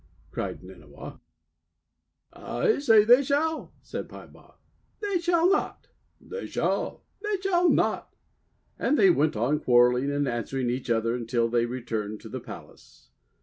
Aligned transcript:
cried 0.31 0.63
Nynniaw. 0.63 1.19
'I 2.33 2.79
say 2.79 3.03
they 3.03 3.21
shall," 3.23 3.71
said 3.83 4.09
Peibaw. 4.09 4.55
"They 4.99 5.19
shall 5.19 5.47
not 5.47 5.89
5" 6.21 6.29
"They 6.31 6.47
shall!" 6.47 7.03
"They 7.21 7.39
shall 7.39 7.69
not!" 7.69 8.15
And 8.79 8.97
they 8.97 9.11
went 9.11 9.35
on 9.35 9.59
quarrelling 9.59 10.09
and 10.11 10.27
answering 10.27 10.71
each 10.71 10.89
other 10.89 11.13
until 11.13 11.49
they 11.49 11.67
returned 11.67 12.19
to 12.21 12.29
the 12.29 12.39
palace. 12.41 13.11